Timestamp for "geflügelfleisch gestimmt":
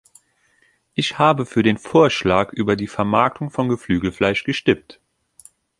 3.69-4.99